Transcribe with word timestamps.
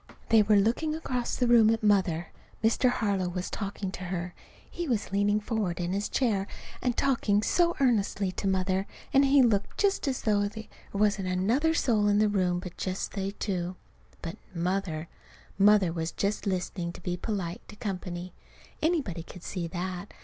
They 0.29 0.41
were 0.41 0.55
looking 0.55 0.95
across 0.95 1.35
the 1.35 1.45
room 1.47 1.69
at 1.69 1.83
Mother. 1.83 2.29
Mr. 2.63 2.89
Harlow 2.89 3.29
was 3.29 3.51
talking 3.51 3.91
to 3.91 4.05
her. 4.05 4.33
He 4.67 4.87
was 4.87 5.11
leaning 5.11 5.39
forward 5.39 5.79
in 5.79 5.93
his 5.93 6.09
chair 6.09 6.47
and 6.81 6.97
talking 6.97 7.43
so 7.43 7.75
earnestly 7.79 8.31
to 8.31 8.47
Mother; 8.47 8.87
and 9.13 9.25
he 9.25 9.43
looked 9.43 9.77
just 9.77 10.07
as 10.07 10.17
if 10.21 10.25
he 10.25 10.31
thought 10.31 10.51
there 10.53 10.69
wasn't 10.99 11.27
another 11.27 11.75
soul 11.75 12.07
in 12.07 12.17
the 12.17 12.29
room 12.29 12.59
but 12.59 12.77
just 12.77 13.11
they 13.13 13.29
two. 13.29 13.75
But 14.23 14.37
Mother 14.55 15.07
Mother 15.59 15.93
was 15.93 16.11
just 16.11 16.47
listening 16.47 16.93
to 16.93 17.01
be 17.01 17.15
polite 17.15 17.61
to 17.67 17.75
company. 17.75 18.33
Anybody 18.81 19.21
could 19.21 19.43
see 19.43 19.67
that. 19.67 20.15